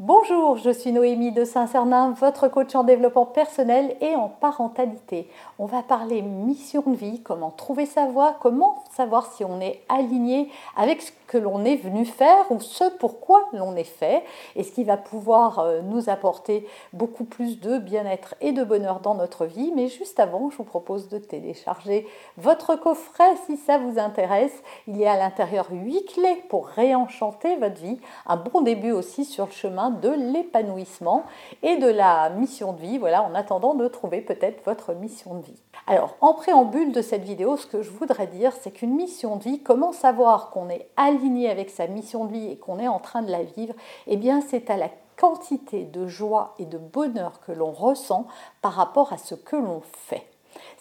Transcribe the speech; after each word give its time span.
Bonjour, 0.00 0.56
je 0.56 0.70
suis 0.70 0.90
Noémie 0.90 1.30
de 1.30 1.44
Saint-Cernin, 1.44 2.16
votre 2.18 2.48
coach 2.48 2.74
en 2.74 2.82
développement 2.82 3.26
personnel 3.26 3.94
et 4.00 4.16
en 4.16 4.28
parentalité. 4.28 5.28
On 5.60 5.66
va 5.66 5.84
parler 5.84 6.20
mission 6.20 6.82
de 6.84 6.96
vie, 6.96 7.22
comment 7.22 7.52
trouver 7.52 7.86
sa 7.86 8.06
voie, 8.06 8.36
comment 8.40 8.82
savoir 8.90 9.30
si 9.30 9.44
on 9.44 9.60
est 9.60 9.82
aligné 9.88 10.50
avec 10.76 11.00
ce 11.00 11.12
que 11.34 11.38
l'on 11.38 11.64
est 11.64 11.74
venu 11.74 12.04
faire 12.04 12.48
ou 12.50 12.60
ce 12.60 12.84
pourquoi 13.00 13.48
l'on 13.52 13.74
est 13.74 13.82
fait 13.82 14.22
et 14.54 14.62
ce 14.62 14.70
qui 14.70 14.84
va 14.84 14.96
pouvoir 14.96 15.58
euh, 15.58 15.80
nous 15.82 16.08
apporter 16.08 16.64
beaucoup 16.92 17.24
plus 17.24 17.58
de 17.58 17.78
bien-être 17.78 18.36
et 18.40 18.52
de 18.52 18.62
bonheur 18.62 19.00
dans 19.00 19.16
notre 19.16 19.44
vie. 19.44 19.72
Mais 19.74 19.88
juste 19.88 20.20
avant, 20.20 20.48
je 20.50 20.56
vous 20.58 20.62
propose 20.64 21.08
de 21.08 21.18
télécharger 21.18 22.06
votre 22.36 22.76
coffret 22.76 23.34
si 23.46 23.56
ça 23.56 23.78
vous 23.78 23.98
intéresse. 23.98 24.62
Il 24.86 24.96
y 24.96 25.06
a 25.06 25.14
à 25.14 25.16
l'intérieur 25.16 25.66
8 25.72 26.04
clés 26.04 26.44
pour 26.48 26.68
réenchanter 26.68 27.56
votre 27.56 27.80
vie. 27.80 27.98
Un 28.26 28.36
bon 28.36 28.60
début 28.60 28.92
aussi 28.92 29.24
sur 29.24 29.46
le 29.46 29.52
chemin 29.52 29.90
de 29.90 30.10
l'épanouissement 30.10 31.24
et 31.64 31.78
de 31.78 31.88
la 31.88 32.30
mission 32.30 32.74
de 32.74 32.80
vie. 32.80 32.98
Voilà, 32.98 33.24
en 33.24 33.34
attendant 33.34 33.74
de 33.74 33.88
trouver 33.88 34.20
peut-être 34.20 34.64
votre 34.64 34.94
mission 34.94 35.34
de 35.34 35.46
vie. 35.46 35.62
Alors, 35.86 36.16
en 36.22 36.32
préambule 36.32 36.92
de 36.92 37.02
cette 37.02 37.24
vidéo, 37.24 37.58
ce 37.58 37.66
que 37.66 37.82
je 37.82 37.90
voudrais 37.90 38.26
dire, 38.26 38.52
c'est 38.62 38.70
qu'une 38.70 38.94
mission 38.94 39.36
de 39.36 39.44
vie, 39.44 39.62
comment 39.62 39.92
savoir 39.92 40.48
qu'on 40.48 40.70
est 40.70 40.88
aligné 40.96 41.50
avec 41.50 41.68
sa 41.68 41.86
mission 41.86 42.24
de 42.24 42.32
vie 42.32 42.52
et 42.52 42.56
qu'on 42.56 42.78
est 42.78 42.88
en 42.88 43.00
train 43.00 43.20
de 43.20 43.30
la 43.30 43.42
vivre 43.42 43.74
Eh 44.06 44.16
bien, 44.16 44.40
c'est 44.40 44.70
à 44.70 44.78
la 44.78 44.88
quantité 45.18 45.84
de 45.84 46.06
joie 46.06 46.54
et 46.58 46.64
de 46.64 46.78
bonheur 46.78 47.40
que 47.46 47.52
l'on 47.52 47.70
ressent 47.70 48.26
par 48.62 48.72
rapport 48.72 49.12
à 49.12 49.18
ce 49.18 49.34
que 49.34 49.56
l'on 49.56 49.82
fait. 50.08 50.26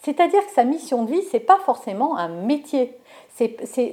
C'est-à-dire 0.01 0.45
que 0.45 0.53
sa 0.53 0.63
mission 0.63 1.03
de 1.03 1.11
vie, 1.11 1.23
c'est 1.31 1.39
pas 1.39 1.59
forcément 1.59 2.17
un 2.17 2.29
métier. 2.29 2.97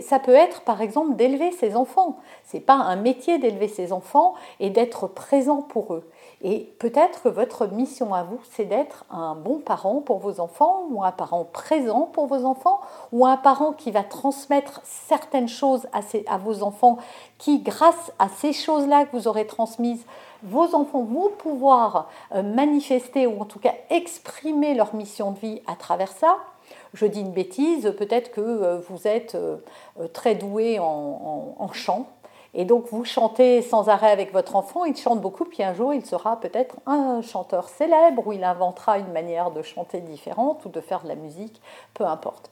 Ça 0.02 0.18
peut 0.18 0.34
être 0.34 0.62
par 0.62 0.82
exemple 0.82 1.14
d'élever 1.14 1.50
ses 1.52 1.74
enfants. 1.74 2.18
C'est 2.44 2.60
pas 2.60 2.74
un 2.74 2.96
métier 2.96 3.38
d'élever 3.38 3.68
ses 3.68 3.92
enfants 3.92 4.34
et 4.58 4.70
d'être 4.70 5.06
présent 5.06 5.62
pour 5.62 5.94
eux. 5.94 6.10
Et 6.42 6.72
peut-être 6.78 7.22
que 7.22 7.28
votre 7.28 7.66
mission 7.66 8.14
à 8.14 8.22
vous, 8.22 8.40
c'est 8.52 8.64
d'être 8.64 9.04
un 9.10 9.34
bon 9.34 9.58
parent 9.58 10.00
pour 10.00 10.18
vos 10.18 10.40
enfants, 10.40 10.84
ou 10.90 11.04
un 11.04 11.12
parent 11.12 11.44
présent 11.44 12.08
pour 12.12 12.26
vos 12.26 12.46
enfants, 12.46 12.80
ou 13.12 13.26
un 13.26 13.36
parent 13.36 13.72
qui 13.72 13.90
va 13.90 14.02
transmettre 14.02 14.80
certaines 14.84 15.48
choses 15.48 15.86
à, 15.92 16.00
à 16.26 16.38
vos 16.38 16.62
enfants, 16.62 16.96
qui, 17.36 17.60
grâce 17.60 18.12
à 18.18 18.28
ces 18.28 18.54
choses-là 18.54 19.04
que 19.04 19.16
vous 19.16 19.28
aurez 19.28 19.46
transmises, 19.46 20.04
vos 20.42 20.74
enfants 20.74 21.02
vont 21.02 21.28
pouvoir 21.28 22.08
euh, 22.34 22.42
manifester, 22.42 23.26
ou 23.26 23.40
en 23.42 23.44
tout 23.44 23.58
cas 23.58 23.74
exprimer 23.90 24.74
leur 24.74 24.94
mission 24.94 25.32
de 25.32 25.38
vie 25.38 25.60
à 25.66 25.76
travers 25.76 26.12
ça. 26.12 26.38
Je 26.94 27.06
dis 27.06 27.20
une 27.20 27.32
bêtise, 27.32 27.94
peut-être 27.96 28.32
que 28.32 28.40
euh, 28.40 28.80
vous 28.88 29.06
êtes 29.06 29.34
euh, 29.34 29.58
très 30.12 30.34
doué 30.34 30.78
en 30.80 31.70
chant, 31.72 32.06
et 32.52 32.64
donc 32.64 32.86
vous 32.90 33.04
chantez 33.04 33.62
sans 33.62 33.88
arrêt 33.88 34.10
avec 34.10 34.32
votre 34.32 34.56
enfant, 34.56 34.84
il 34.84 34.96
chante 34.96 35.20
beaucoup, 35.20 35.44
puis 35.44 35.62
un 35.62 35.72
jour 35.72 35.94
il 35.94 36.04
sera 36.04 36.40
peut-être 36.40 36.76
un 36.86 37.22
chanteur 37.22 37.68
célèbre, 37.68 38.26
ou 38.26 38.32
il 38.32 38.42
inventera 38.42 38.98
une 38.98 39.12
manière 39.12 39.52
de 39.52 39.62
chanter 39.62 40.00
différente 40.00 40.64
ou 40.64 40.68
de 40.68 40.80
faire 40.80 41.02
de 41.02 41.08
la 41.08 41.14
musique, 41.14 41.60
peu 41.94 42.04
importe. 42.04 42.50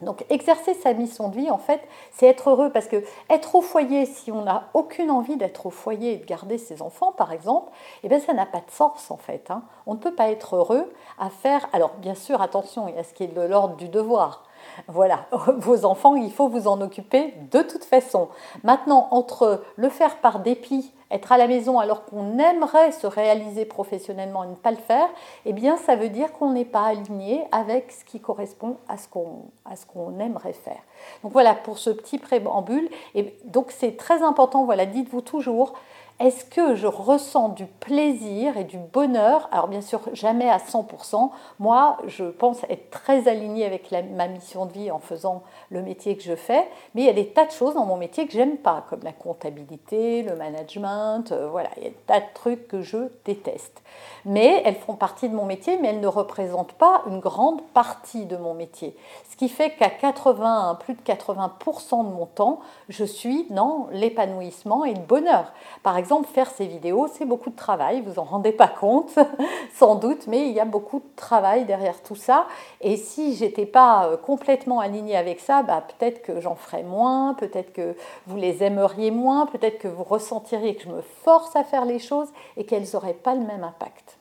Donc 0.00 0.24
exercer 0.30 0.74
sa 0.74 0.94
mission 0.94 1.28
de 1.28 1.36
vie, 1.36 1.50
en 1.50 1.58
fait, 1.58 1.80
c'est 2.10 2.26
être 2.26 2.50
heureux 2.50 2.70
parce 2.70 2.86
que 2.86 3.04
être 3.28 3.54
au 3.54 3.60
foyer, 3.60 4.06
si 4.06 4.32
on 4.32 4.42
n'a 4.42 4.68
aucune 4.74 5.10
envie 5.10 5.36
d'être 5.36 5.66
au 5.66 5.70
foyer 5.70 6.14
et 6.14 6.16
de 6.16 6.24
garder 6.24 6.56
ses 6.58 6.80
enfants, 6.80 7.12
par 7.12 7.32
exemple, 7.32 7.70
eh 8.02 8.08
bien 8.08 8.18
ça 8.18 8.32
n'a 8.32 8.46
pas 8.46 8.60
de 8.60 8.70
sens 8.70 9.10
en 9.10 9.18
fait. 9.18 9.50
Hein. 9.50 9.62
On 9.86 9.94
ne 9.94 9.98
peut 9.98 10.14
pas 10.14 10.30
être 10.30 10.56
heureux 10.56 10.90
à 11.18 11.28
faire. 11.28 11.68
Alors 11.72 11.92
bien 11.98 12.14
sûr, 12.14 12.40
attention, 12.40 12.88
il 12.88 12.94
y 12.94 12.98
a 12.98 13.04
ce 13.04 13.12
qui 13.12 13.24
est 13.24 13.34
de 13.34 13.40
l'ordre 13.42 13.76
du 13.76 13.88
devoir. 13.88 14.44
Voilà, 14.88 15.26
vos 15.58 15.84
enfants, 15.84 16.16
il 16.16 16.32
faut 16.32 16.48
vous 16.48 16.68
en 16.68 16.80
occuper 16.80 17.34
de 17.50 17.62
toute 17.62 17.84
façon. 17.84 18.28
Maintenant, 18.62 19.08
entre 19.10 19.62
le 19.76 19.88
faire 19.88 20.16
par 20.16 20.40
dépit, 20.40 20.92
être 21.10 21.32
à 21.32 21.38
la 21.38 21.48
maison 21.48 21.78
alors 21.78 22.04
qu'on 22.04 22.38
aimerait 22.38 22.92
se 22.92 23.06
réaliser 23.06 23.64
professionnellement 23.64 24.44
et 24.44 24.48
ne 24.48 24.54
pas 24.54 24.70
le 24.70 24.76
faire, 24.76 25.08
eh 25.44 25.52
bien, 25.52 25.76
ça 25.76 25.96
veut 25.96 26.08
dire 26.08 26.32
qu'on 26.32 26.52
n'est 26.52 26.64
pas 26.64 26.84
aligné 26.84 27.44
avec 27.52 27.90
ce 27.90 28.04
qui 28.04 28.20
correspond 28.20 28.76
à 28.88 28.96
ce 28.96 29.08
qu'on 29.08 30.18
aimerait 30.20 30.52
faire. 30.52 30.80
Donc 31.22 31.32
voilà 31.32 31.54
pour 31.54 31.78
ce 31.78 31.90
petit 31.90 32.18
préambule. 32.18 32.88
Et 33.14 33.34
donc 33.44 33.72
c'est 33.72 33.96
très 33.96 34.22
important. 34.22 34.64
Voilà, 34.64 34.86
dites-vous 34.86 35.22
toujours 35.22 35.74
est-ce 36.20 36.44
que 36.44 36.74
je 36.74 36.86
ressens 36.86 37.48
du 37.48 37.64
plaisir 37.64 38.58
et 38.58 38.64
du 38.64 38.76
bonheur? 38.76 39.48
Alors 39.52 39.68
bien 39.68 39.80
sûr, 39.80 40.00
jamais 40.12 40.50
à 40.50 40.58
100%. 40.58 41.30
Moi, 41.58 41.96
je 42.06 42.24
pense 42.24 42.62
être 42.68 42.90
très 42.90 43.26
alignée 43.26 43.64
avec 43.64 43.90
ma 44.14 44.28
mission 44.28 44.66
de 44.66 44.72
vie 44.72 44.90
en 44.90 44.98
faisant 44.98 45.42
le 45.70 45.80
métier 45.80 46.18
que 46.18 46.22
je 46.22 46.36
fais, 46.36 46.68
mais 46.94 47.02
il 47.02 47.06
y 47.06 47.08
a 47.08 47.14
des 47.14 47.28
tas 47.28 47.46
de 47.46 47.52
choses 47.52 47.72
dans 47.72 47.86
mon 47.86 47.96
métier 47.96 48.26
que 48.26 48.34
j'aime 48.34 48.58
pas, 48.58 48.84
comme 48.90 49.00
la 49.02 49.12
comptabilité, 49.12 50.22
le 50.22 50.36
management, 50.36 51.32
euh, 51.32 51.48
voilà, 51.48 51.70
il 51.78 51.84
y 51.84 51.86
a 51.86 51.90
des 51.90 51.96
tas 52.06 52.20
de 52.20 52.26
trucs 52.34 52.68
que 52.68 52.82
je 52.82 52.98
déteste. 53.24 53.82
Mais 54.26 54.60
elles 54.66 54.76
font 54.76 54.96
partie 54.96 55.30
de 55.30 55.34
mon 55.34 55.46
métier, 55.46 55.78
mais 55.80 55.88
elles 55.88 56.00
ne 56.00 56.06
représentent 56.06 56.74
pas 56.74 57.02
une 57.06 57.20
grande 57.20 57.62
partie 57.72 58.26
de 58.26 58.36
mon 58.36 58.52
métier. 58.52 58.94
Ce 59.30 59.36
qui 59.36 59.48
fait 59.48 59.70
qu'à 59.70 59.88
80, 59.88 60.78
plus 60.84 60.92
de 60.94 61.00
80% 61.00 62.06
de 62.06 62.12
mon 62.12 62.26
temps, 62.26 62.60
je 62.90 63.04
suis 63.04 63.46
dans 63.48 63.88
l'épanouissement 63.90 64.84
et 64.84 64.92
le 64.92 65.00
bonheur. 65.00 65.54
Par 65.82 65.96
exemple, 65.96 66.09
faire 66.26 66.50
ces 66.50 66.66
vidéos, 66.66 67.08
c'est 67.12 67.24
beaucoup 67.24 67.50
de 67.50 67.56
travail, 67.56 68.02
vous 68.02 68.18
en 68.18 68.24
rendez 68.24 68.52
pas 68.52 68.68
compte, 68.68 69.18
sans 69.74 69.94
doute, 69.94 70.26
mais 70.26 70.48
il 70.48 70.52
y 70.52 70.60
a 70.60 70.64
beaucoup 70.64 70.98
de 70.98 71.16
travail 71.16 71.64
derrière 71.64 72.02
tout 72.02 72.16
ça. 72.16 72.46
Et 72.80 72.96
si 72.96 73.34
j'étais 73.34 73.66
pas 73.66 74.06
euh, 74.06 74.16
complètement 74.16 74.80
alignée 74.80 75.16
avec 75.16 75.40
ça, 75.40 75.62
bah, 75.62 75.82
peut-être 75.86 76.22
que 76.22 76.40
j'en 76.40 76.54
ferais 76.56 76.82
moins, 76.82 77.34
peut-être 77.34 77.72
que 77.72 77.96
vous 78.26 78.36
les 78.36 78.62
aimeriez 78.62 79.10
moins, 79.10 79.46
peut-être 79.46 79.78
que 79.78 79.88
vous 79.88 80.04
ressentiriez 80.04 80.74
que 80.74 80.82
je 80.82 80.88
me 80.88 81.00
force 81.00 81.54
à 81.56 81.64
faire 81.64 81.84
les 81.84 81.98
choses 81.98 82.28
et 82.56 82.64
qu'elles 82.64 82.86
n'auraient 82.92 83.14
pas 83.14 83.34
le 83.34 83.42
même 83.42 83.64
impact. 83.64 84.18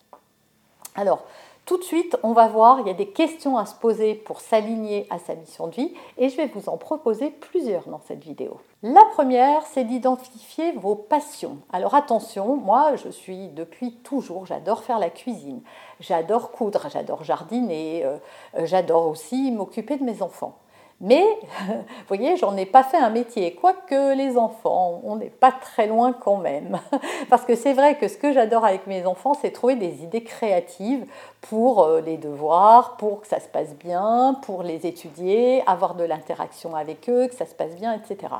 Alors, 0.95 1.23
tout 1.69 1.77
de 1.77 1.83
suite, 1.83 2.17
on 2.23 2.33
va 2.33 2.47
voir, 2.47 2.79
il 2.79 2.87
y 2.87 2.89
a 2.89 2.95
des 2.95 3.09
questions 3.09 3.55
à 3.59 3.67
se 3.67 3.75
poser 3.75 4.15
pour 4.15 4.41
s'aligner 4.41 5.05
à 5.11 5.19
sa 5.19 5.35
mission 5.35 5.67
de 5.67 5.75
vie 5.75 5.93
et 6.17 6.29
je 6.29 6.35
vais 6.35 6.47
vous 6.47 6.67
en 6.67 6.77
proposer 6.77 7.29
plusieurs 7.29 7.87
dans 7.87 8.01
cette 8.07 8.23
vidéo. 8.23 8.59
La 8.81 9.05
première, 9.11 9.61
c'est 9.67 9.83
d'identifier 9.83 10.71
vos 10.71 10.95
passions. 10.95 11.59
Alors 11.71 11.93
attention, 11.93 12.55
moi 12.55 12.95
je 12.95 13.09
suis 13.09 13.49
depuis 13.49 13.97
toujours, 13.97 14.47
j'adore 14.47 14.81
faire 14.81 14.97
la 14.97 15.11
cuisine, 15.11 15.61
j'adore 15.99 16.49
coudre, 16.49 16.87
j'adore 16.91 17.23
jardiner, 17.23 18.03
euh, 18.03 18.17
j'adore 18.65 19.05
aussi 19.05 19.51
m'occuper 19.51 19.97
de 19.97 20.03
mes 20.03 20.23
enfants. 20.23 20.57
Mais, 21.01 21.23
vous 21.67 21.75
voyez, 22.07 22.35
j'en 22.35 22.57
ai 22.57 22.65
pas 22.65 22.83
fait 22.83 22.97
un 22.97 23.09
métier. 23.09 23.55
Quoique 23.55 24.15
les 24.15 24.37
enfants, 24.37 25.01
on 25.05 25.15
n'est 25.15 25.29
pas 25.29 25.51
très 25.51 25.87
loin 25.87 26.11
quand 26.11 26.37
même. 26.37 26.77
Parce 27.29 27.45
que 27.45 27.55
c'est 27.55 27.73
vrai 27.73 27.97
que 27.97 28.07
ce 28.07 28.17
que 28.17 28.33
j'adore 28.33 28.65
avec 28.65 28.85
mes 28.85 29.05
enfants, 29.05 29.33
c'est 29.33 29.51
trouver 29.51 29.75
des 29.75 30.03
idées 30.03 30.23
créatives 30.23 31.05
pour 31.41 31.83
euh, 31.83 32.01
les 32.01 32.17
devoirs, 32.17 32.97
pour 32.97 33.21
que 33.21 33.27
ça 33.27 33.39
se 33.39 33.47
passe 33.47 33.75
bien, 33.75 34.37
pour 34.41 34.63
les 34.63 34.85
étudier, 34.85 35.63
avoir 35.67 35.95
de 35.95 36.03
l'interaction 36.03 36.75
avec 36.75 37.09
eux, 37.09 37.27
que 37.27 37.35
ça 37.35 37.45
se 37.45 37.55
passe 37.55 37.75
bien, 37.75 37.93
etc. 37.93 38.33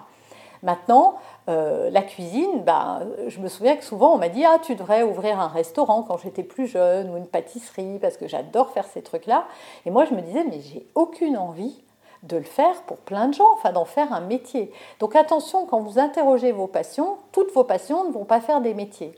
Maintenant, 0.61 1.15
euh, 1.47 1.89
la 1.89 2.01
cuisine, 2.01 2.63
ben, 2.65 3.07
je 3.27 3.39
me 3.39 3.47
souviens 3.47 3.77
que 3.77 3.85
souvent 3.85 4.13
on 4.15 4.17
m'a 4.17 4.27
dit 4.27 4.43
Ah, 4.43 4.57
tu 4.61 4.75
devrais 4.75 5.03
ouvrir 5.03 5.39
un 5.39 5.47
restaurant 5.47 6.03
quand 6.03 6.17
j'étais 6.17 6.43
plus 6.43 6.67
jeune 6.67 7.09
ou 7.09 7.15
une 7.15 7.27
pâtisserie 7.27 7.99
parce 8.01 8.17
que 8.17 8.27
j'adore 8.27 8.71
faire 8.71 8.85
ces 8.85 9.01
trucs-là. 9.01 9.45
Et 9.85 9.91
moi, 9.91 10.03
je 10.03 10.13
me 10.13 10.21
disais 10.21 10.43
Mais 10.43 10.59
j'ai 10.59 10.85
aucune 10.95 11.37
envie 11.37 11.81
de 12.23 12.37
le 12.37 12.43
faire 12.43 12.81
pour 12.83 12.97
plein 12.97 13.27
de 13.27 13.33
gens, 13.33 13.51
enfin 13.53 13.71
d'en 13.71 13.85
faire 13.85 14.13
un 14.13 14.21
métier. 14.21 14.71
Donc 14.99 15.15
attention, 15.15 15.65
quand 15.65 15.79
vous 15.79 15.99
interrogez 15.99 16.51
vos 16.51 16.67
passions, 16.67 17.17
toutes 17.31 17.53
vos 17.53 17.63
passions 17.63 18.03
ne 18.05 18.11
vont 18.11 18.25
pas 18.25 18.41
faire 18.41 18.61
des 18.61 18.73
métiers. 18.73 19.13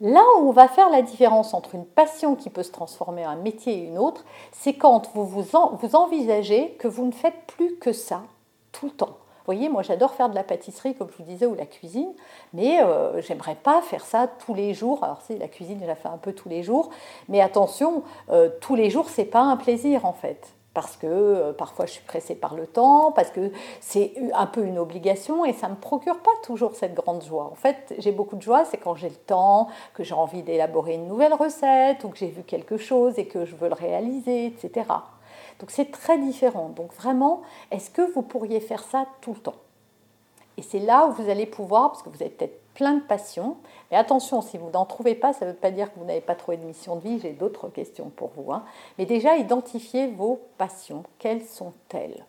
Là 0.00 0.22
où 0.38 0.48
on 0.48 0.52
va 0.52 0.68
faire 0.68 0.90
la 0.90 1.00
différence 1.00 1.54
entre 1.54 1.74
une 1.74 1.86
passion 1.86 2.34
qui 2.34 2.50
peut 2.50 2.62
se 2.62 2.72
transformer 2.72 3.26
en 3.26 3.30
un 3.30 3.36
métier 3.36 3.74
et 3.74 3.84
une 3.84 3.98
autre, 3.98 4.24
c'est 4.52 4.74
quand 4.74 5.10
vous, 5.14 5.24
vous, 5.24 5.42
vous 5.72 5.96
envisagez 5.96 6.72
que 6.78 6.86
vous 6.86 7.06
ne 7.06 7.12
faites 7.12 7.46
plus 7.46 7.76
que 7.76 7.92
ça 7.94 8.22
tout 8.72 8.86
le 8.86 8.92
temps. 8.92 9.16
voyez, 9.46 9.70
moi 9.70 9.82
j'adore 9.82 10.12
faire 10.12 10.28
de 10.28 10.34
la 10.34 10.44
pâtisserie, 10.44 10.94
comme 10.94 11.08
je 11.10 11.16
vous 11.16 11.30
disais, 11.30 11.46
ou 11.46 11.54
la 11.54 11.64
cuisine, 11.64 12.12
mais 12.52 12.82
euh, 12.82 13.22
j'aimerais 13.22 13.54
pas 13.54 13.80
faire 13.80 14.04
ça 14.04 14.28
tous 14.44 14.52
les 14.52 14.74
jours. 14.74 15.02
Alors, 15.02 15.22
c'est 15.26 15.38
la 15.38 15.48
cuisine, 15.48 15.78
je 15.80 15.86
la 15.86 15.96
fais 15.96 16.08
un 16.08 16.18
peu 16.18 16.34
tous 16.34 16.50
les 16.50 16.62
jours, 16.62 16.90
mais 17.28 17.40
attention, 17.40 18.02
euh, 18.28 18.50
tous 18.60 18.74
les 18.74 18.90
jours, 18.90 19.08
c'est 19.08 19.24
pas 19.24 19.40
un 19.40 19.56
plaisir 19.56 20.04
en 20.04 20.12
fait 20.12 20.55
parce 20.76 20.98
que 20.98 21.06
euh, 21.06 21.52
parfois 21.54 21.86
je 21.86 21.92
suis 21.92 22.04
pressée 22.04 22.34
par 22.34 22.54
le 22.54 22.66
temps, 22.66 23.10
parce 23.10 23.30
que 23.30 23.50
c'est 23.80 24.12
un 24.34 24.44
peu 24.44 24.62
une 24.62 24.78
obligation 24.78 25.46
et 25.46 25.54
ça 25.54 25.68
ne 25.68 25.72
me 25.72 25.80
procure 25.80 26.18
pas 26.18 26.32
toujours 26.42 26.74
cette 26.74 26.92
grande 26.92 27.24
joie. 27.24 27.48
En 27.50 27.54
fait, 27.54 27.94
j'ai 27.96 28.12
beaucoup 28.12 28.36
de 28.36 28.42
joie, 28.42 28.66
c'est 28.66 28.76
quand 28.76 28.94
j'ai 28.94 29.08
le 29.08 29.14
temps, 29.14 29.68
que 29.94 30.04
j'ai 30.04 30.12
envie 30.12 30.42
d'élaborer 30.42 30.92
une 30.92 31.08
nouvelle 31.08 31.32
recette 31.32 32.04
ou 32.04 32.10
que 32.10 32.18
j'ai 32.18 32.28
vu 32.28 32.42
quelque 32.42 32.76
chose 32.76 33.18
et 33.18 33.26
que 33.26 33.46
je 33.46 33.56
veux 33.56 33.68
le 33.68 33.74
réaliser, 33.74 34.44
etc. 34.44 34.84
Donc 35.60 35.70
c'est 35.70 35.90
très 35.90 36.18
différent. 36.18 36.68
Donc 36.68 36.92
vraiment, 36.92 37.40
est-ce 37.70 37.88
que 37.88 38.02
vous 38.12 38.20
pourriez 38.20 38.60
faire 38.60 38.82
ça 38.82 39.06
tout 39.22 39.32
le 39.32 39.40
temps? 39.40 39.65
Et 40.56 40.62
c'est 40.62 40.78
là 40.78 41.06
où 41.06 41.12
vous 41.12 41.28
allez 41.28 41.46
pouvoir, 41.46 41.90
parce 41.90 42.02
que 42.02 42.08
vous 42.08 42.22
avez 42.22 42.30
peut-être 42.30 42.60
plein 42.74 42.94
de 42.94 43.00
passions, 43.00 43.56
mais 43.90 43.96
attention, 43.96 44.42
si 44.42 44.58
vous 44.58 44.70
n'en 44.70 44.84
trouvez 44.84 45.14
pas, 45.14 45.32
ça 45.32 45.46
ne 45.46 45.50
veut 45.50 45.56
pas 45.56 45.70
dire 45.70 45.92
que 45.92 45.98
vous 45.98 46.04
n'avez 46.04 46.20
pas 46.20 46.34
trouvé 46.34 46.56
de 46.56 46.64
mission 46.64 46.96
de 46.96 47.00
vie, 47.00 47.18
j'ai 47.20 47.32
d'autres 47.32 47.68
questions 47.68 48.10
pour 48.14 48.30
vous. 48.36 48.52
Hein. 48.52 48.64
Mais 48.98 49.06
déjà, 49.06 49.36
identifiez 49.36 50.08
vos 50.08 50.40
passions. 50.58 51.02
Quelles 51.18 51.44
sont-elles? 51.44 52.24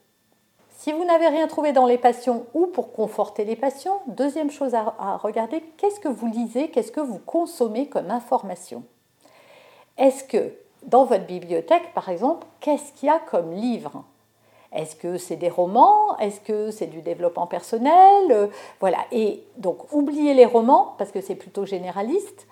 Si 0.78 0.92
vous 0.92 1.04
n'avez 1.04 1.28
rien 1.28 1.48
trouvé 1.48 1.74
dans 1.74 1.86
les 1.86 1.98
passions 1.98 2.46
ou 2.54 2.68
pour 2.68 2.94
conforter 2.94 3.44
les 3.46 3.56
passions, 3.56 4.00
deuxième 4.08 4.52
chose 4.52 4.76
à, 4.76 4.96
à 5.00 5.18
regarder, 5.18 5.62
qu'est-ce 5.76 6.00
que 6.00 6.08
vous 6.08 6.28
lisez, 6.28 6.70
qu'est-ce 6.70 6.92
que 6.92 7.02
vous 7.02 7.20
consommez 7.20 7.88
comme 7.88 8.12
information? 8.12 8.84
Est-ce 9.98 10.24
que 10.24 10.54
dans 10.84 11.06
votre 11.06 11.26
bibliothèque, 11.26 11.94
par 11.94 12.10
exemple, 12.10 12.46
qu'est-ce 12.60 12.94
qu'il 12.94 13.08
y 13.08 13.12
a 13.12 13.20
comme 13.20 13.52
livre? 13.52 14.04
Est-ce 14.74 14.96
que 14.96 15.18
c'est 15.18 15.36
des 15.36 15.50
romans? 15.50 16.18
Est-ce 16.20 16.40
que 16.42 16.72
c'est 16.72 16.88
du 16.88 17.02
développement 17.02 17.48
personnel? 17.48 18.32
Euh, 18.32 18.48
Voilà. 18.80 19.00
Et 19.12 19.44
donc, 19.58 19.92
oubliez 19.94 20.34
les 20.34 20.46
romans 20.46 20.96
parce 20.98 21.12
que 21.12 21.22
c'est 21.22 21.36
plutôt 21.36 21.66
généraliste. 21.66 22.48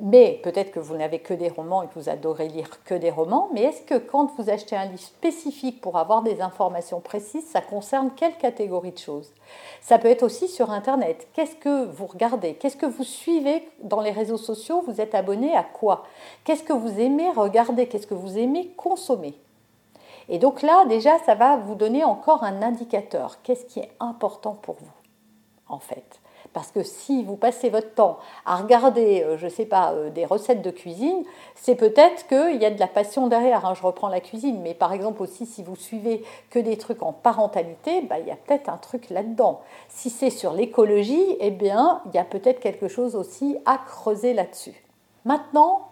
Mais 0.00 0.38
peut-être 0.44 0.70
que 0.70 0.78
vous 0.78 0.96
n'avez 0.96 1.18
que 1.18 1.34
des 1.34 1.48
romans 1.48 1.82
et 1.82 1.88
que 1.88 1.94
vous 1.98 2.08
adorez 2.08 2.46
lire 2.48 2.84
que 2.84 2.94
des 2.94 3.10
romans, 3.10 3.48
mais 3.52 3.62
est-ce 3.62 3.82
que 3.82 3.98
quand 3.98 4.30
vous 4.36 4.48
achetez 4.50 4.76
un 4.76 4.84
livre 4.84 5.00
spécifique 5.00 5.80
pour 5.80 5.96
avoir 5.96 6.22
des 6.22 6.40
informations 6.40 7.00
précises, 7.00 7.48
ça 7.48 7.60
concerne 7.60 8.10
quelle 8.14 8.36
catégorie 8.36 8.92
de 8.92 8.98
choses? 8.98 9.32
Ça 9.80 9.98
peut 9.98 10.08
être 10.08 10.22
aussi 10.22 10.46
sur 10.46 10.70
Internet. 10.70 11.26
Qu'est-ce 11.32 11.56
que 11.56 11.86
vous 11.86 12.06
regardez? 12.06 12.54
Qu'est-ce 12.54 12.76
que 12.76 12.86
vous 12.86 13.02
suivez 13.02 13.66
dans 13.82 14.00
les 14.00 14.12
réseaux 14.12 14.36
sociaux? 14.36 14.84
Vous 14.86 15.00
êtes 15.00 15.14
abonné 15.14 15.56
à 15.56 15.64
quoi? 15.64 16.04
Qu'est-ce 16.44 16.62
que 16.62 16.74
vous 16.74 17.00
aimez 17.00 17.30
regarder? 17.30 17.88
Qu'est-ce 17.88 18.06
que 18.06 18.14
vous 18.14 18.38
aimez 18.38 18.68
consommer? 18.76 19.34
Et 20.28 20.38
donc 20.38 20.62
là, 20.62 20.84
déjà, 20.86 21.18
ça 21.24 21.34
va 21.34 21.56
vous 21.56 21.74
donner 21.74 22.04
encore 22.04 22.44
un 22.44 22.62
indicateur. 22.62 23.42
Qu'est-ce 23.42 23.64
qui 23.64 23.80
est 23.80 23.90
important 24.00 24.56
pour 24.60 24.76
vous, 24.76 24.92
en 25.68 25.78
fait? 25.78 26.20
Parce 26.52 26.70
que 26.70 26.82
si 26.82 27.24
vous 27.24 27.36
passez 27.36 27.68
votre 27.68 27.94
temps 27.94 28.18
à 28.46 28.56
regarder, 28.56 29.22
euh, 29.22 29.36
je 29.36 29.46
ne 29.46 29.50
sais 29.50 29.66
pas, 29.66 29.92
euh, 29.92 30.10
des 30.10 30.24
recettes 30.24 30.62
de 30.62 30.70
cuisine, 30.70 31.24
c'est 31.54 31.74
peut-être 31.74 32.26
qu'il 32.26 32.60
y 32.60 32.64
a 32.64 32.70
de 32.70 32.80
la 32.80 32.86
passion 32.86 33.26
derrière. 33.26 33.66
Hein. 33.66 33.74
Je 33.74 33.82
reprends 33.82 34.08
la 34.08 34.20
cuisine, 34.20 34.60
mais 34.62 34.74
par 34.74 34.92
exemple 34.92 35.22
aussi, 35.22 35.46
si 35.46 35.62
vous 35.62 35.76
suivez 35.76 36.24
que 36.50 36.58
des 36.58 36.78
trucs 36.78 37.02
en 37.02 37.12
parentalité, 37.12 38.02
bah, 38.02 38.18
il 38.18 38.26
y 38.26 38.30
a 38.30 38.36
peut-être 38.36 38.68
un 38.68 38.78
truc 38.78 39.10
là-dedans. 39.10 39.60
Si 39.88 40.10
c'est 40.10 40.30
sur 40.30 40.52
l'écologie, 40.52 41.36
eh 41.40 41.50
bien, 41.50 42.00
il 42.06 42.14
y 42.14 42.18
a 42.18 42.24
peut-être 42.24 42.60
quelque 42.60 42.88
chose 42.88 43.14
aussi 43.14 43.58
à 43.66 43.78
creuser 43.78 44.32
là-dessus. 44.32 44.84
Maintenant, 45.24 45.88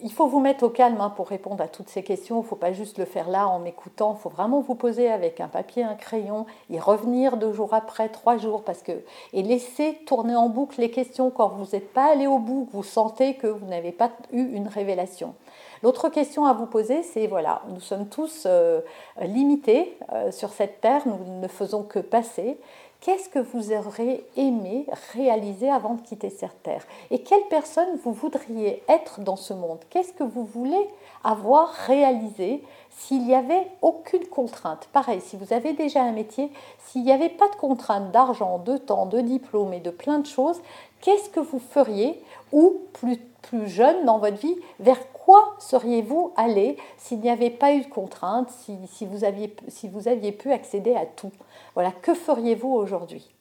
il 0.00 0.12
faut 0.12 0.28
vous 0.28 0.38
mettre 0.38 0.62
au 0.64 0.68
calme 0.68 1.00
hein, 1.00 1.10
pour 1.10 1.28
répondre 1.28 1.62
à 1.62 1.66
toutes 1.66 1.88
ces 1.88 2.04
questions. 2.04 2.36
Il 2.36 2.42
ne 2.42 2.46
faut 2.46 2.56
pas 2.56 2.72
juste 2.72 2.98
le 2.98 3.04
faire 3.04 3.28
là 3.28 3.48
en 3.48 3.58
m'écoutant. 3.58 4.16
Il 4.16 4.22
faut 4.22 4.28
vraiment 4.28 4.60
vous 4.60 4.76
poser 4.76 5.10
avec 5.10 5.40
un 5.40 5.48
papier, 5.48 5.82
un 5.82 5.96
crayon, 5.96 6.46
y 6.70 6.78
revenir 6.78 7.36
deux 7.36 7.52
jours 7.52 7.74
après, 7.74 8.08
trois 8.08 8.36
jours, 8.36 8.62
parce 8.62 8.82
que 8.82 8.92
et 9.32 9.42
laisser 9.42 9.98
tourner 10.06 10.36
en 10.36 10.48
boucle 10.48 10.80
les 10.80 10.90
questions 10.90 11.30
quand 11.30 11.48
vous 11.48 11.66
n'êtes 11.72 11.92
pas 11.92 12.12
allé 12.12 12.28
au 12.28 12.38
bout, 12.38 12.68
vous 12.72 12.84
sentez 12.84 13.34
que 13.34 13.48
vous 13.48 13.66
n'avez 13.66 13.92
pas 13.92 14.12
eu 14.32 14.42
une 14.42 14.68
révélation. 14.68 15.34
L'autre 15.82 16.08
question 16.08 16.44
à 16.44 16.52
vous 16.52 16.66
poser, 16.66 17.02
c'est 17.02 17.26
voilà, 17.26 17.62
nous 17.68 17.80
sommes 17.80 18.08
tous 18.08 18.44
euh, 18.46 18.80
limités 19.20 19.96
euh, 20.12 20.32
sur 20.32 20.50
cette 20.50 20.80
terre, 20.80 21.02
nous 21.06 21.40
ne 21.40 21.48
faisons 21.48 21.82
que 21.82 22.00
passer. 22.00 22.58
Qu'est-ce 23.00 23.28
que 23.28 23.38
vous 23.38 23.72
aurez 23.72 24.24
aimé 24.36 24.84
réaliser 25.12 25.70
avant 25.70 25.94
de 25.94 26.02
quitter 26.02 26.30
cette 26.30 26.64
terre? 26.64 26.84
Et 27.12 27.22
quelle 27.22 27.46
personne 27.48 27.96
vous 28.02 28.12
voudriez 28.12 28.82
être 28.88 29.20
dans 29.20 29.36
ce 29.36 29.54
monde? 29.54 29.78
Qu'est-ce 29.88 30.12
que 30.12 30.24
vous 30.24 30.44
voulez 30.44 30.88
avoir 31.22 31.68
réalisé 31.68 32.60
s'il 32.90 33.24
n'y 33.24 33.36
avait 33.36 33.68
aucune 33.82 34.26
contrainte? 34.26 34.88
Pareil, 34.92 35.20
si 35.20 35.36
vous 35.36 35.52
avez 35.52 35.74
déjà 35.74 36.02
un 36.02 36.10
métier, 36.10 36.50
s'il 36.86 37.04
n'y 37.04 37.12
avait 37.12 37.28
pas 37.28 37.48
de 37.48 37.54
contrainte 37.54 38.10
d'argent, 38.10 38.58
de 38.58 38.76
temps, 38.76 39.06
de 39.06 39.20
diplôme 39.20 39.72
et 39.72 39.80
de 39.80 39.90
plein 39.90 40.18
de 40.18 40.26
choses, 40.26 40.60
qu'est-ce 41.00 41.30
que 41.30 41.40
vous 41.40 41.60
feriez 41.60 42.20
Ou 42.52 42.82
plus, 42.92 43.18
jeune 43.64 44.04
dans 44.04 44.18
votre 44.18 44.36
vie, 44.36 44.56
vers 44.80 45.12
quoi 45.12 45.54
seriez-vous 45.58 46.32
allé 46.36 46.76
s'il 46.96 47.20
n'y 47.20 47.30
avait 47.30 47.50
pas 47.50 47.72
eu 47.72 47.80
de 47.82 47.88
contrainte, 47.88 48.50
si, 48.50 49.06
vous 49.06 49.24
aviez, 49.24 49.54
si 49.68 49.88
vous 49.88 50.08
aviez 50.08 50.32
pu 50.32 50.52
accéder 50.52 50.94
à 50.94 51.06
tout? 51.06 51.32
Voilà, 51.74 51.92
que 51.92 52.14
feriez-vous 52.14 52.68
aujourd'hui? 52.68 53.34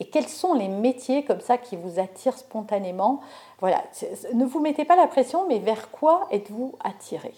Et 0.00 0.04
quels 0.04 0.28
sont 0.28 0.54
les 0.54 0.68
métiers 0.68 1.24
comme 1.24 1.40
ça 1.40 1.56
qui 1.56 1.76
vous 1.76 1.98
attirent 1.98 2.38
spontanément? 2.38 3.20
Voilà, 3.60 3.82
ne 4.32 4.44
vous 4.44 4.60
mettez 4.60 4.84
pas 4.84 4.96
la 4.96 5.06
pression, 5.06 5.46
mais 5.48 5.58
vers 5.58 5.90
quoi 5.90 6.26
êtes-vous 6.30 6.74
attiré? 6.82 7.32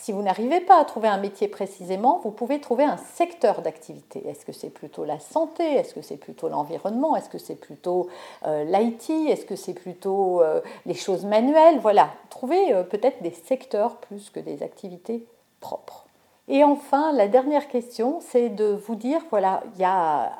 Si 0.00 0.12
vous 0.12 0.22
n'arrivez 0.22 0.60
pas 0.60 0.80
à 0.80 0.84
trouver 0.84 1.08
un 1.08 1.18
métier 1.18 1.48
précisément, 1.48 2.20
vous 2.22 2.30
pouvez 2.30 2.60
trouver 2.60 2.84
un 2.84 2.96
secteur 2.96 3.62
d'activité. 3.62 4.26
Est-ce 4.28 4.46
que 4.46 4.52
c'est 4.52 4.70
plutôt 4.70 5.04
la 5.04 5.18
santé? 5.18 5.64
Est-ce 5.64 5.92
que 5.92 6.02
c'est 6.02 6.16
plutôt 6.16 6.48
l'environnement? 6.48 7.16
Est-ce 7.16 7.28
que 7.28 7.38
c'est 7.38 7.56
plutôt 7.56 8.08
euh, 8.46 8.62
l'IT 8.64 9.10
Est-ce 9.10 9.44
que 9.44 9.56
c'est 9.56 9.74
plutôt 9.74 10.40
euh, 10.40 10.60
les 10.86 10.94
choses 10.94 11.24
manuelles? 11.24 11.80
Voilà, 11.80 12.10
trouvez 12.30 12.72
euh, 12.72 12.84
peut-être 12.84 13.22
des 13.22 13.32
secteurs 13.32 13.96
plus 13.96 14.30
que 14.30 14.38
des 14.38 14.62
activités 14.62 15.26
propres. 15.60 16.06
Et 16.46 16.62
enfin, 16.62 17.12
la 17.12 17.26
dernière 17.26 17.68
question, 17.68 18.20
c'est 18.20 18.50
de 18.50 18.66
vous 18.66 18.94
dire, 18.94 19.20
voilà, 19.30 19.62
il 19.74 19.80
y 19.80 19.84
a, 19.84 20.32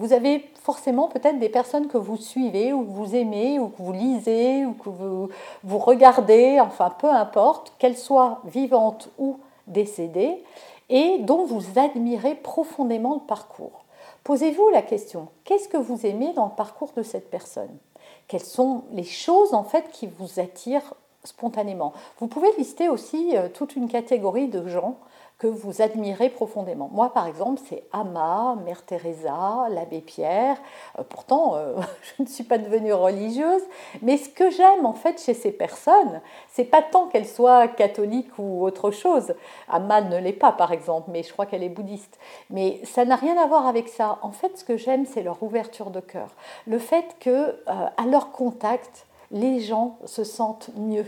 vous 0.00 0.14
avez 0.14 0.50
forcément 0.62 1.08
peut-être 1.08 1.38
des 1.38 1.50
personnes 1.50 1.86
que 1.86 1.98
vous 1.98 2.16
suivez 2.16 2.72
ou 2.72 2.84
que 2.84 2.90
vous 2.90 3.14
aimez 3.14 3.60
ou 3.60 3.68
que 3.68 3.82
vous 3.82 3.92
lisez 3.92 4.64
ou 4.64 4.72
que 4.72 4.88
vous, 4.88 5.28
vous 5.62 5.78
regardez, 5.78 6.58
enfin 6.58 6.88
peu 6.88 7.10
importe, 7.10 7.74
qu'elles 7.78 7.98
soient 7.98 8.40
vivantes 8.46 9.10
ou 9.18 9.36
décédées, 9.66 10.42
et 10.88 11.18
dont 11.18 11.44
vous 11.44 11.78
admirez 11.78 12.34
profondément 12.34 13.12
le 13.12 13.20
parcours. 13.20 13.84
Posez-vous 14.24 14.70
la 14.70 14.80
question, 14.80 15.28
qu'est-ce 15.44 15.68
que 15.68 15.76
vous 15.76 16.06
aimez 16.06 16.32
dans 16.32 16.46
le 16.46 16.56
parcours 16.56 16.92
de 16.96 17.02
cette 17.02 17.28
personne? 17.28 17.76
Quelles 18.26 18.40
sont 18.40 18.84
les 18.92 19.04
choses 19.04 19.52
en 19.52 19.64
fait 19.64 19.90
qui 19.92 20.06
vous 20.06 20.40
attirent 20.40 20.94
spontanément? 21.24 21.92
Vous 22.20 22.26
pouvez 22.26 22.48
lister 22.56 22.88
aussi 22.88 23.36
euh, 23.36 23.48
toute 23.52 23.76
une 23.76 23.88
catégorie 23.88 24.48
de 24.48 24.66
gens 24.66 24.96
que 25.40 25.46
vous 25.46 25.82
admirez 25.82 26.28
profondément. 26.28 26.88
Moi, 26.92 27.12
par 27.12 27.26
exemple, 27.26 27.60
c'est 27.68 27.82
Ama, 27.92 28.56
Mère 28.64 28.84
Teresa, 28.84 29.66
l'abbé 29.70 30.00
Pierre. 30.00 30.58
Euh, 30.98 31.02
pourtant, 31.02 31.56
euh, 31.56 31.74
je 32.18 32.22
ne 32.22 32.28
suis 32.28 32.44
pas 32.44 32.58
devenue 32.58 32.92
religieuse, 32.92 33.62
mais 34.02 34.18
ce 34.18 34.28
que 34.28 34.50
j'aime 34.50 34.86
en 34.86 34.92
fait 34.92 35.20
chez 35.20 35.34
ces 35.34 35.50
personnes, 35.50 36.20
c'est 36.48 36.64
pas 36.64 36.82
tant 36.82 37.08
qu'elles 37.08 37.26
soient 37.26 37.66
catholiques 37.68 38.38
ou 38.38 38.62
autre 38.62 38.90
chose. 38.90 39.34
Ama 39.68 40.02
ne 40.02 40.18
l'est 40.18 40.32
pas, 40.34 40.52
par 40.52 40.72
exemple, 40.72 41.10
mais 41.10 41.22
je 41.22 41.32
crois 41.32 41.46
qu'elle 41.46 41.62
est 41.62 41.70
bouddhiste. 41.70 42.18
Mais 42.50 42.78
ça 42.84 43.04
n'a 43.04 43.16
rien 43.16 43.36
à 43.36 43.46
voir 43.46 43.66
avec 43.66 43.88
ça. 43.88 44.18
En 44.20 44.32
fait, 44.32 44.58
ce 44.58 44.64
que 44.64 44.76
j'aime, 44.76 45.06
c'est 45.06 45.22
leur 45.22 45.42
ouverture 45.42 45.90
de 45.90 46.00
cœur, 46.00 46.28
le 46.66 46.78
fait 46.78 47.16
que 47.18 47.56
à 47.66 48.04
leur 48.06 48.30
contact, 48.30 49.06
les 49.30 49.60
gens 49.60 49.96
se 50.04 50.24
sentent 50.24 50.70
mieux, 50.76 51.06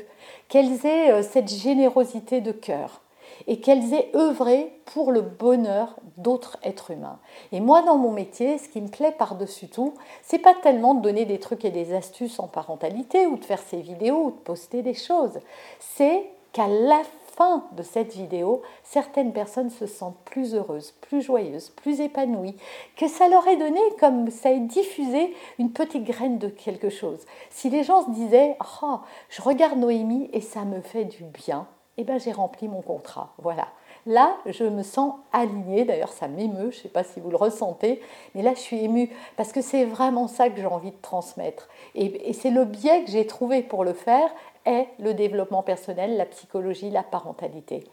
qu'elles 0.48 0.86
aient 0.86 1.12
euh, 1.12 1.22
cette 1.22 1.50
générosité 1.50 2.40
de 2.40 2.52
cœur 2.52 3.00
et 3.46 3.60
qu'elles 3.60 3.94
aient 3.94 4.10
œuvré 4.14 4.72
pour 4.86 5.12
le 5.12 5.20
bonheur 5.20 5.96
d'autres 6.16 6.58
êtres 6.62 6.90
humains. 6.90 7.18
Et 7.52 7.60
moi, 7.60 7.82
dans 7.82 7.96
mon 7.96 8.12
métier, 8.12 8.58
ce 8.58 8.68
qui 8.68 8.80
me 8.80 8.88
plaît 8.88 9.12
par-dessus 9.12 9.68
tout, 9.68 9.94
c'est 10.22 10.38
pas 10.38 10.54
tellement 10.54 10.94
de 10.94 11.02
donner 11.02 11.24
des 11.24 11.38
trucs 11.38 11.64
et 11.64 11.70
des 11.70 11.94
astuces 11.94 12.38
en 12.38 12.48
parentalité 12.48 13.26
ou 13.26 13.36
de 13.36 13.44
faire 13.44 13.62
ces 13.62 13.80
vidéos 13.80 14.26
ou 14.26 14.30
de 14.30 14.36
poster 14.36 14.82
des 14.82 14.94
choses, 14.94 15.38
c'est 15.78 16.24
qu'à 16.52 16.68
la 16.68 17.02
fin 17.36 17.64
de 17.72 17.82
cette 17.82 18.12
vidéo, 18.12 18.62
certaines 18.82 19.32
personnes 19.32 19.70
se 19.70 19.86
sentent 19.86 20.18
plus 20.24 20.54
heureuses, 20.54 20.92
plus 21.00 21.22
joyeuses, 21.22 21.70
plus 21.70 22.00
épanouies, 22.00 22.56
que 22.96 23.08
ça 23.08 23.28
leur 23.28 23.46
ait 23.48 23.56
donné, 23.56 23.80
comme 23.98 24.30
ça 24.30 24.52
ait 24.52 24.60
diffusé 24.60 25.34
une 25.58 25.72
petite 25.72 26.04
graine 26.04 26.38
de 26.38 26.48
quelque 26.48 26.90
chose. 26.90 27.24
Si 27.50 27.70
les 27.70 27.82
gens 27.82 28.04
se 28.04 28.10
disaient 28.10 28.56
oh, 28.82 28.98
je 29.30 29.42
regarde 29.42 29.78
Noémie 29.78 30.28
et 30.32 30.40
ça 30.40 30.64
me 30.64 30.80
fait 30.80 31.06
du 31.06 31.24
bien, 31.24 31.66
eh 31.98 32.04
bien 32.04 32.18
j'ai 32.18 32.32
rempli 32.32 32.68
mon 32.68 32.82
contrat. 32.82 33.32
Voilà. 33.38 33.68
Là, 34.06 34.36
je 34.46 34.64
me 34.64 34.82
sens 34.82 35.14
alignée. 35.32 35.84
D'ailleurs, 35.84 36.12
ça 36.12 36.26
m'émeut. 36.26 36.70
Je 36.72 36.78
ne 36.78 36.82
sais 36.82 36.88
pas 36.88 37.04
si 37.04 37.20
vous 37.20 37.30
le 37.30 37.36
ressentez, 37.36 38.02
mais 38.34 38.42
là, 38.42 38.52
je 38.54 38.60
suis 38.60 38.82
émue 38.82 39.10
parce 39.36 39.52
que 39.52 39.60
c'est 39.60 39.84
vraiment 39.84 40.26
ça 40.26 40.48
que 40.48 40.60
j'ai 40.60 40.66
envie 40.66 40.90
de 40.90 41.00
transmettre. 41.02 41.68
Et, 41.94 42.28
et 42.28 42.32
c'est 42.32 42.50
le 42.50 42.64
biais 42.64 43.04
que 43.04 43.10
j'ai 43.10 43.26
trouvé 43.26 43.62
pour 43.62 43.84
le 43.84 43.92
faire 43.92 44.30
est 44.64 44.88
le 44.98 45.14
développement 45.14 45.62
personnel, 45.62 46.16
la 46.16 46.26
psychologie, 46.26 46.90
la 46.90 47.02
parentalité. 47.02 47.84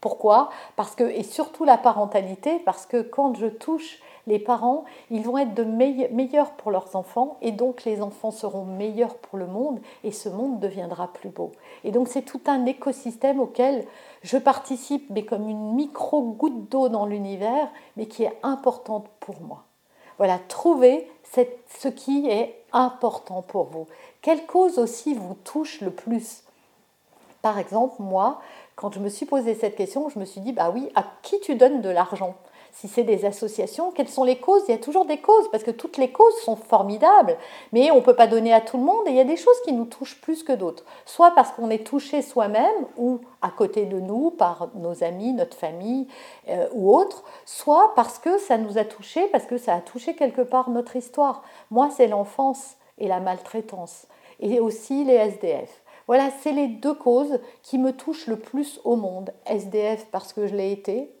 Pourquoi? 0.00 0.50
Parce 0.76 0.94
que, 0.94 1.04
et 1.04 1.22
surtout 1.22 1.64
la 1.64 1.76
parentalité, 1.76 2.60
parce 2.64 2.86
que 2.86 3.02
quand 3.02 3.34
je 3.34 3.46
touche 3.46 4.00
les 4.28 4.38
parents, 4.38 4.84
ils 5.10 5.22
vont 5.22 5.38
être 5.38 5.54
de 5.54 5.64
meilleurs 5.64 6.52
pour 6.52 6.70
leurs 6.70 6.94
enfants 6.94 7.36
et 7.40 7.50
donc 7.50 7.84
les 7.84 8.02
enfants 8.02 8.30
seront 8.30 8.64
meilleurs 8.64 9.16
pour 9.16 9.38
le 9.38 9.46
monde 9.46 9.80
et 10.04 10.12
ce 10.12 10.28
monde 10.28 10.60
deviendra 10.60 11.08
plus 11.08 11.30
beau. 11.30 11.52
Et 11.82 11.90
donc 11.90 12.08
c'est 12.08 12.22
tout 12.22 12.40
un 12.46 12.66
écosystème 12.66 13.40
auquel 13.40 13.84
je 14.22 14.36
participe, 14.36 15.08
mais 15.10 15.24
comme 15.24 15.48
une 15.48 15.74
micro-goutte 15.74 16.68
d'eau 16.68 16.88
dans 16.88 17.06
l'univers, 17.06 17.68
mais 17.96 18.06
qui 18.06 18.24
est 18.24 18.38
importante 18.42 19.06
pour 19.20 19.40
moi. 19.40 19.64
Voilà, 20.18 20.38
trouvez 20.48 21.08
ce 21.32 21.88
qui 21.88 22.28
est 22.28 22.62
important 22.72 23.42
pour 23.42 23.64
vous. 23.64 23.86
Quelle 24.20 24.44
cause 24.46 24.78
aussi 24.78 25.14
vous 25.14 25.34
touche 25.44 25.80
le 25.80 25.90
plus? 25.90 26.42
Par 27.40 27.58
exemple, 27.58 27.94
moi, 28.00 28.40
quand 28.74 28.92
je 28.92 28.98
me 28.98 29.08
suis 29.08 29.26
posé 29.26 29.54
cette 29.54 29.76
question, 29.76 30.08
je 30.08 30.18
me 30.18 30.24
suis 30.24 30.40
dit, 30.40 30.52
bah 30.52 30.70
oui, 30.74 30.90
à 30.96 31.04
qui 31.22 31.38
tu 31.40 31.54
donnes 31.54 31.80
de 31.82 31.88
l'argent? 31.88 32.34
Si 32.72 32.88
c'est 32.88 33.02
des 33.02 33.24
associations, 33.24 33.90
quelles 33.90 34.08
sont 34.08 34.24
les 34.24 34.38
causes? 34.38 34.62
Il 34.68 34.72
y 34.72 34.74
a 34.74 34.78
toujours 34.78 35.04
des 35.04 35.18
causes, 35.18 35.50
parce 35.50 35.64
que 35.64 35.70
toutes 35.70 35.96
les 35.96 36.10
causes 36.12 36.36
sont 36.44 36.56
formidables, 36.56 37.36
mais 37.72 37.90
on 37.90 37.96
ne 37.96 38.00
peut 38.00 38.14
pas 38.14 38.26
donner 38.26 38.52
à 38.52 38.60
tout 38.60 38.76
le 38.76 38.84
monde, 38.84 39.06
et 39.06 39.10
il 39.10 39.16
y 39.16 39.20
a 39.20 39.24
des 39.24 39.36
choses 39.36 39.60
qui 39.64 39.72
nous 39.72 39.84
touchent 39.84 40.20
plus 40.20 40.42
que 40.42 40.52
d'autres. 40.52 40.84
Soit 41.04 41.32
parce 41.32 41.50
qu'on 41.50 41.70
est 41.70 41.86
touché 41.86 42.22
soi-même, 42.22 42.86
ou 42.96 43.20
à 43.42 43.50
côté 43.50 43.84
de 43.84 43.98
nous, 43.98 44.30
par 44.30 44.68
nos 44.74 45.02
amis, 45.02 45.32
notre 45.32 45.56
famille, 45.56 46.06
euh, 46.48 46.68
ou 46.72 46.94
autres, 46.94 47.24
soit 47.44 47.92
parce 47.94 48.18
que 48.18 48.38
ça 48.38 48.58
nous 48.58 48.78
a 48.78 48.84
touché, 48.84 49.26
parce 49.28 49.44
que 49.44 49.58
ça 49.58 49.74
a 49.74 49.80
touché 49.80 50.14
quelque 50.14 50.42
part 50.42 50.70
notre 50.70 50.96
histoire. 50.96 51.42
Moi, 51.70 51.90
c'est 51.90 52.06
l'enfance 52.06 52.76
et 52.98 53.08
la 53.08 53.20
maltraitance, 53.20 54.06
et 54.40 54.60
aussi 54.60 55.04
les 55.04 55.14
SDF. 55.14 55.82
Voilà, 56.06 56.30
c'est 56.40 56.52
les 56.52 56.68
deux 56.68 56.94
causes 56.94 57.38
qui 57.62 57.76
me 57.76 57.92
touchent 57.92 58.28
le 58.28 58.38
plus 58.38 58.80
au 58.84 58.96
monde. 58.96 59.30
SDF 59.46 60.06
parce 60.10 60.32
que 60.32 60.46
je 60.46 60.56
l'ai 60.56 60.72
été, 60.72 61.12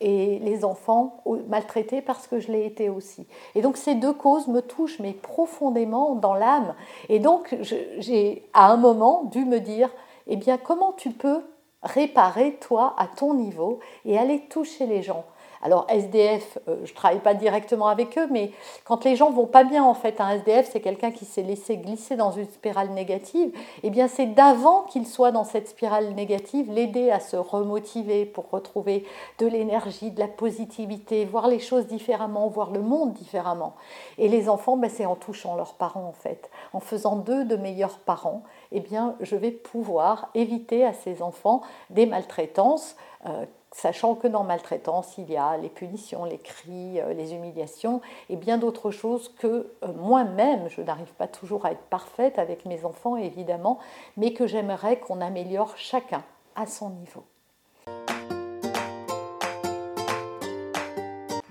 et 0.00 0.38
les 0.40 0.64
enfants 0.64 1.22
maltraités 1.48 2.02
parce 2.02 2.26
que 2.26 2.38
je 2.38 2.52
l'ai 2.52 2.66
été 2.66 2.88
aussi. 2.88 3.26
Et 3.54 3.62
donc 3.62 3.76
ces 3.76 3.94
deux 3.94 4.12
causes 4.12 4.48
me 4.48 4.60
touchent 4.60 4.98
mais 4.98 5.12
profondément 5.12 6.14
dans 6.14 6.34
l'âme. 6.34 6.74
Et 7.08 7.18
donc 7.18 7.56
j'ai 7.60 8.48
à 8.52 8.70
un 8.70 8.76
moment 8.76 9.24
dû 9.24 9.44
me 9.44 9.58
dire, 9.58 9.90
eh 10.26 10.36
bien 10.36 10.58
comment 10.58 10.92
tu 10.92 11.10
peux 11.10 11.42
réparer 11.82 12.56
toi 12.60 12.94
à 12.98 13.06
ton 13.06 13.34
niveau 13.34 13.78
et 14.04 14.18
aller 14.18 14.40
toucher 14.48 14.86
les 14.86 15.02
gens? 15.02 15.24
Alors 15.66 15.84
SDF, 15.88 16.58
euh, 16.68 16.76
je 16.84 16.92
ne 16.92 16.94
travaille 16.94 17.18
pas 17.18 17.34
directement 17.34 17.88
avec 17.88 18.16
eux, 18.18 18.28
mais 18.30 18.52
quand 18.84 19.04
les 19.04 19.16
gens 19.16 19.32
vont 19.32 19.46
pas 19.46 19.64
bien, 19.64 19.82
en 19.82 19.94
fait, 19.94 20.20
un 20.20 20.30
SDF, 20.30 20.70
c'est 20.70 20.80
quelqu'un 20.80 21.10
qui 21.10 21.24
s'est 21.24 21.42
laissé 21.42 21.76
glisser 21.76 22.14
dans 22.14 22.30
une 22.30 22.48
spirale 22.48 22.90
négative, 22.90 23.50
eh 23.82 23.90
bien 23.90 24.06
c'est 24.06 24.26
d'avant 24.26 24.82
qu'il 24.82 25.08
soit 25.08 25.32
dans 25.32 25.42
cette 25.42 25.68
spirale 25.68 26.14
négative, 26.14 26.70
l'aider 26.70 27.10
à 27.10 27.18
se 27.18 27.36
remotiver 27.36 28.26
pour 28.26 28.48
retrouver 28.48 29.04
de 29.40 29.46
l'énergie, 29.48 30.12
de 30.12 30.20
la 30.20 30.28
positivité, 30.28 31.24
voir 31.24 31.48
les 31.48 31.58
choses 31.58 31.88
différemment, 31.88 32.46
voir 32.46 32.70
le 32.70 32.80
monde 32.80 33.12
différemment. 33.14 33.74
Et 34.18 34.28
les 34.28 34.48
enfants, 34.48 34.76
ben, 34.76 34.88
c'est 34.88 35.04
en 35.04 35.16
touchant 35.16 35.56
leurs 35.56 35.74
parents, 35.74 36.06
en 36.06 36.12
fait, 36.12 36.48
en 36.74 36.80
faisant 36.80 37.16
d'eux 37.16 37.44
de 37.44 37.56
meilleurs 37.56 37.98
parents, 37.98 38.44
eh 38.70 38.78
bien 38.78 39.16
je 39.20 39.34
vais 39.34 39.50
pouvoir 39.50 40.28
éviter 40.36 40.84
à 40.84 40.92
ces 40.92 41.22
enfants 41.22 41.62
des 41.90 42.06
maltraitances. 42.06 42.94
Euh, 43.26 43.46
sachant 43.76 44.14
que 44.14 44.26
dans 44.26 44.42
maltraitance, 44.42 45.18
il 45.18 45.30
y 45.30 45.36
a 45.36 45.58
les 45.58 45.68
punitions, 45.68 46.24
les 46.24 46.38
cris, 46.38 46.98
euh, 46.98 47.12
les 47.12 47.34
humiliations 47.34 48.00
et 48.30 48.36
bien 48.36 48.56
d'autres 48.56 48.90
choses 48.90 49.28
que 49.38 49.46
euh, 49.82 49.92
moi-même, 49.98 50.68
je 50.70 50.80
n'arrive 50.80 51.12
pas 51.12 51.28
toujours 51.28 51.66
à 51.66 51.72
être 51.72 51.82
parfaite 51.90 52.38
avec 52.38 52.64
mes 52.64 52.86
enfants, 52.86 53.16
évidemment, 53.16 53.78
mais 54.16 54.32
que 54.32 54.46
j'aimerais 54.46 54.98
qu'on 54.98 55.20
améliore 55.20 55.74
chacun 55.76 56.24
à 56.54 56.66
son 56.66 56.90
niveau. 56.90 57.24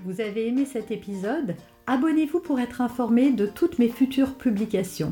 Vous 0.03 0.19
avez 0.19 0.47
aimé 0.47 0.65
cet 0.65 0.89
épisode? 0.89 1.55
Abonnez-vous 1.85 2.39
pour 2.39 2.59
être 2.59 2.81
informé 2.81 3.31
de 3.31 3.45
toutes 3.45 3.77
mes 3.77 3.89
futures 3.89 4.35
publications. 4.35 5.11